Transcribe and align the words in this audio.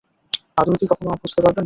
আদৌ 0.57 0.73
কি 0.79 0.85
কখনো 0.91 1.09
বুঝতে 1.21 1.39
পারবেন? 1.41 1.59